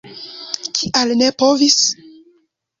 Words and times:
Kial 0.79 1.15
ne 1.21 1.29
povis? 1.45 1.79